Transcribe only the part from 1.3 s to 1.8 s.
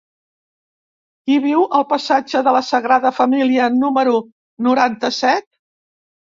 viu